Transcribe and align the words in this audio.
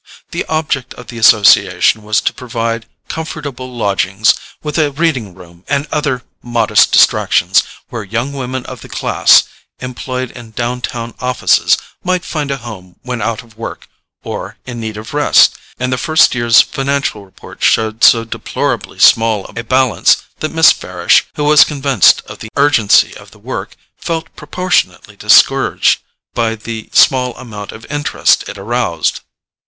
The 0.31 0.43
object 0.47 0.95
of 0.95 1.09
the 1.09 1.19
association 1.19 2.01
was 2.01 2.21
to 2.21 2.33
provide 2.33 2.87
comfortable 3.07 3.71
lodgings, 3.71 4.33
with 4.63 4.79
a 4.79 4.89
reading 4.89 5.35
room 5.35 5.63
and 5.67 5.85
other 5.91 6.23
modest 6.41 6.91
distractions, 6.91 7.61
where 7.89 8.01
young 8.03 8.33
women 8.33 8.65
of 8.65 8.81
the 8.81 8.89
class 8.89 9.43
employed 9.77 10.31
in 10.31 10.53
downtown 10.57 11.13
offices 11.19 11.77
might 12.03 12.25
find 12.25 12.49
a 12.49 12.57
home 12.57 12.95
when 13.03 13.21
out 13.21 13.43
of 13.43 13.59
work, 13.59 13.87
or 14.23 14.57
in 14.65 14.79
need 14.79 14.97
of 14.97 15.13
rest, 15.13 15.55
and 15.79 15.93
the 15.93 15.99
first 15.99 16.33
year's 16.33 16.61
financial 16.61 17.23
report 17.23 17.61
showed 17.61 18.03
so 18.03 18.23
deplorably 18.23 18.97
small 18.97 19.45
a 19.55 19.63
balance 19.63 20.23
that 20.39 20.49
Miss 20.51 20.71
Farish, 20.71 21.27
who 21.35 21.43
was 21.43 21.63
convinced 21.63 22.23
of 22.25 22.39
the 22.39 22.49
urgency 22.55 23.15
of 23.15 23.29
the 23.29 23.37
work, 23.37 23.75
felt 23.97 24.35
proportionately 24.35 25.15
discouraged 25.15 25.99
by 26.33 26.55
the 26.55 26.89
small 26.91 27.35
amount 27.37 27.71
of 27.71 27.85
interest 27.91 28.43
it 28.49 28.57
aroused. 28.57 29.19